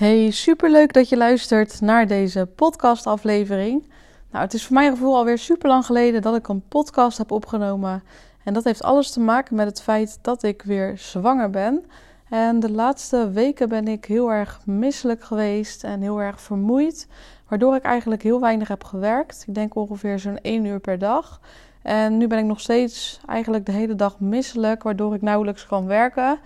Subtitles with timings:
[0.00, 3.88] Hey, superleuk dat je luistert naar deze podcastaflevering.
[4.30, 7.30] Nou, het is voor mijn gevoel alweer super lang geleden dat ik een podcast heb
[7.30, 8.02] opgenomen.
[8.44, 11.84] En dat heeft alles te maken met het feit dat ik weer zwanger ben.
[12.28, 17.08] En de laatste weken ben ik heel erg misselijk geweest en heel erg vermoeid.
[17.48, 19.44] Waardoor ik eigenlijk heel weinig heb gewerkt.
[19.46, 21.40] Ik denk ongeveer zo'n 1 uur per dag.
[21.82, 25.86] En nu ben ik nog steeds eigenlijk de hele dag misselijk, waardoor ik nauwelijks kan
[25.86, 26.38] werken.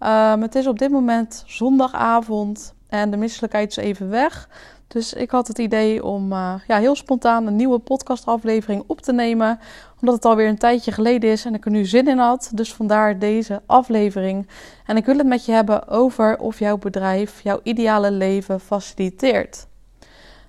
[0.00, 4.48] Um, het is op dit moment zondagavond en de misselijkheid is even weg.
[4.88, 9.12] Dus ik had het idee om uh, ja, heel spontaan een nieuwe podcastaflevering op te
[9.12, 9.58] nemen.
[10.00, 12.50] Omdat het alweer een tijdje geleden is en ik er nu zin in had.
[12.54, 14.48] Dus vandaar deze aflevering.
[14.86, 19.66] En ik wil het met je hebben over of jouw bedrijf jouw ideale leven faciliteert.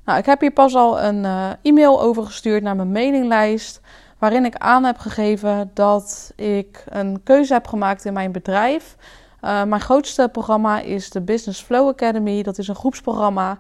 [0.06, 3.82] Nou, ik heb hier pas al een uh, e-mail over gestuurd naar mijn mailinglijst.
[4.18, 8.96] Waarin ik aan heb gegeven dat ik een keuze heb gemaakt in mijn bedrijf.
[9.44, 12.44] Uh, mijn grootste programma is de Business Flow Academy.
[12.44, 13.58] Dat is een groepsprogramma.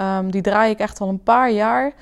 [0.00, 1.92] Um, die draai ik echt al een paar jaar.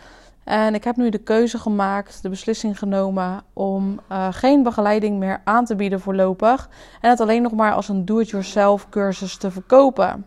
[0.45, 5.41] En ik heb nu de keuze gemaakt, de beslissing genomen om uh, geen begeleiding meer
[5.45, 6.69] aan te bieden voorlopig.
[7.01, 10.27] En het alleen nog maar als een do-it-yourself cursus te verkopen.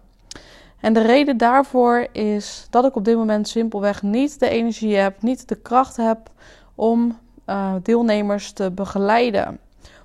[0.79, 5.21] En de reden daarvoor is dat ik op dit moment simpelweg niet de energie heb,
[5.21, 6.29] niet de kracht heb
[6.75, 9.59] om uh, deelnemers te begeleiden.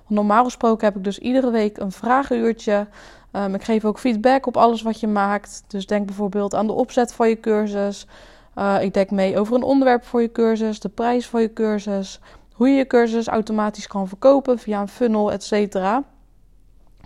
[0.07, 2.87] Normaal gesproken heb ik dus iedere week een vragenuurtje.
[3.31, 5.63] Um, ik geef ook feedback op alles wat je maakt.
[5.67, 8.07] Dus denk bijvoorbeeld aan de opzet van je cursus.
[8.55, 12.19] Uh, ik denk mee over een onderwerp voor je cursus, de prijs van je cursus,
[12.53, 15.77] hoe je je cursus automatisch kan verkopen via een funnel, etc.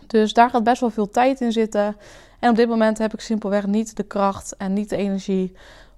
[0.08, 1.96] Dus daar gaat best wel veel tijd in zitten.
[2.40, 5.56] En op dit moment heb ik simpelweg niet de kracht en niet de energie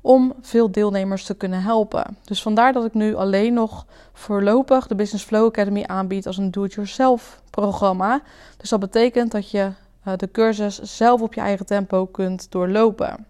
[0.10, 2.18] om veel deelnemers te kunnen helpen.
[2.24, 6.52] Dus vandaar dat ik nu alleen nog voorlopig de Business Flow Academy aanbied als een
[6.52, 8.22] do-it-yourself programma.
[8.58, 9.72] Dus dat betekent dat je
[10.08, 13.26] uh, de cursus zelf op je eigen tempo kunt doorlopen.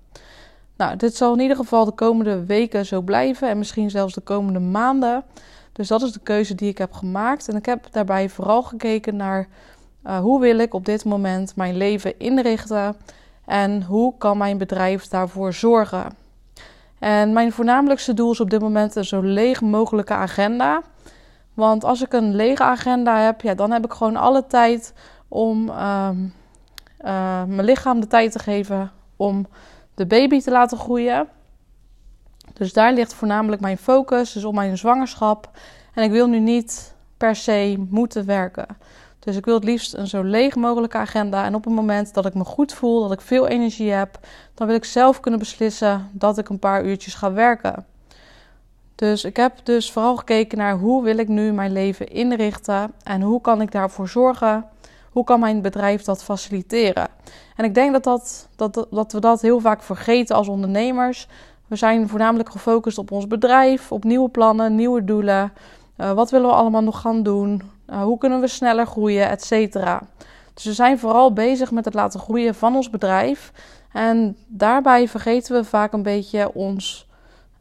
[0.77, 4.21] Nou, dit zal in ieder geval de komende weken zo blijven en misschien zelfs de
[4.21, 5.23] komende maanden.
[5.71, 7.49] Dus dat is de keuze die ik heb gemaakt.
[7.49, 9.47] En ik heb daarbij vooral gekeken naar
[10.05, 12.95] uh, hoe wil ik op dit moment mijn leven inrichten
[13.45, 16.27] en hoe kan mijn bedrijf daarvoor zorgen.
[16.99, 20.81] En mijn voornamelijkste doel is op dit moment een zo leeg mogelijke agenda.
[21.53, 24.93] Want als ik een lege agenda heb, ja, dan heb ik gewoon alle tijd
[25.27, 26.09] om uh,
[27.01, 29.47] uh, mijn lichaam de tijd te geven om
[29.95, 31.27] de baby te laten groeien.
[32.53, 35.49] Dus daar ligt voornamelijk mijn focus, dus op mijn zwangerschap.
[35.93, 38.67] En ik wil nu niet per se moeten werken.
[39.19, 41.45] Dus ik wil het liefst een zo leeg mogelijke agenda.
[41.45, 44.19] En op het moment dat ik me goed voel, dat ik veel energie heb,
[44.53, 47.85] dan wil ik zelf kunnen beslissen dat ik een paar uurtjes ga werken.
[48.95, 53.21] Dus ik heb dus vooral gekeken naar hoe wil ik nu mijn leven inrichten en
[53.21, 54.65] hoe kan ik daarvoor zorgen?
[55.11, 57.07] Hoe kan mijn bedrijf dat faciliteren?
[57.55, 61.27] En ik denk dat, dat, dat, dat we dat heel vaak vergeten als ondernemers.
[61.67, 65.51] We zijn voornamelijk gefocust op ons bedrijf, op nieuwe plannen, nieuwe doelen.
[66.01, 67.61] Uh, wat willen we allemaal nog gaan doen?
[67.89, 70.01] Uh, hoe kunnen we sneller groeien, et cetera.
[70.53, 73.51] Dus we zijn vooral bezig met het laten groeien van ons bedrijf.
[73.91, 77.07] En daarbij vergeten we vaak een beetje ons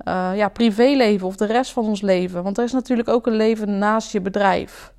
[0.09, 2.43] uh, ja, privéleven of de rest van ons leven.
[2.43, 4.93] Want er is natuurlijk ook een leven naast je bedrijf.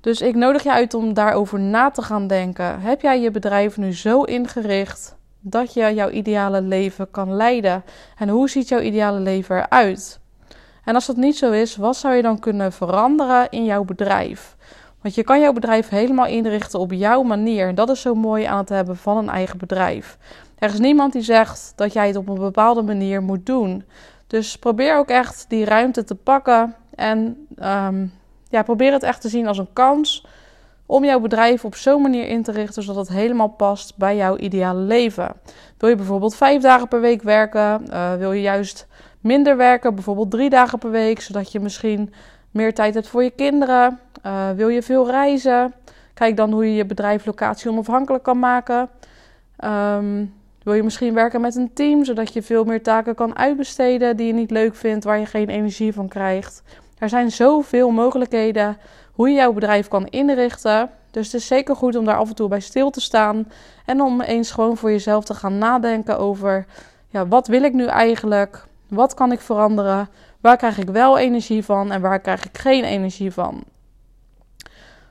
[0.00, 2.80] Dus ik nodig je uit om daarover na te gaan denken.
[2.80, 7.84] Heb jij je bedrijf nu zo ingericht dat je jouw ideale leven kan leiden?
[8.18, 10.22] En hoe ziet jouw ideale leven eruit?
[10.84, 14.56] En als dat niet zo is, wat zou je dan kunnen veranderen in jouw bedrijf?
[15.02, 17.74] Want je kan jouw bedrijf helemaal inrichten op jouw manier.
[17.74, 20.18] Dat is zo mooi aan het hebben van een eigen bedrijf.
[20.58, 23.84] Er is niemand die zegt dat jij het op een bepaalde manier moet doen.
[24.26, 26.74] Dus probeer ook echt die ruimte te pakken.
[26.94, 28.12] En um,
[28.48, 30.26] ja, probeer het echt te zien als een kans
[30.86, 34.36] om jouw bedrijf op zo'n manier in te richten zodat het helemaal past bij jouw
[34.36, 35.32] ideale leven.
[35.78, 37.86] Wil je bijvoorbeeld vijf dagen per week werken?
[37.90, 38.86] Uh, wil je juist
[39.24, 42.14] minder werken, bijvoorbeeld drie dagen per week, zodat je misschien
[42.50, 44.00] meer tijd hebt voor je kinderen.
[44.26, 45.74] Uh, wil je veel reizen?
[46.14, 48.88] Kijk dan hoe je je bedrijf locatie onafhankelijk kan maken.
[49.64, 54.16] Um, wil je misschien werken met een team, zodat je veel meer taken kan uitbesteden
[54.16, 56.62] die je niet leuk vindt, waar je geen energie van krijgt.
[56.98, 58.76] Er zijn zoveel mogelijkheden
[59.12, 60.90] hoe je jouw bedrijf kan inrichten.
[61.10, 63.48] Dus het is zeker goed om daar af en toe bij stil te staan
[63.86, 66.66] en om eens gewoon voor jezelf te gaan nadenken over
[67.08, 68.66] ja, wat wil ik nu eigenlijk?
[68.88, 70.08] Wat kan ik veranderen?
[70.40, 73.64] Waar krijg ik wel energie van en waar krijg ik geen energie van?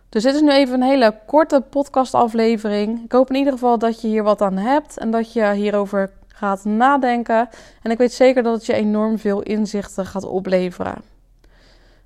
[0.09, 3.03] Dus dit is nu even een hele korte podcastaflevering.
[3.03, 6.11] Ik hoop in ieder geval dat je hier wat aan hebt en dat je hierover
[6.27, 7.49] gaat nadenken.
[7.81, 11.01] En ik weet zeker dat het je enorm veel inzichten gaat opleveren.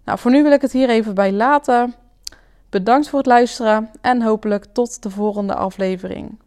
[0.04, 1.94] Nou, voor nu wil ik het hier even bij laten.
[2.70, 6.38] Bedankt voor het luisteren en hopelijk tot de volgende aflevering.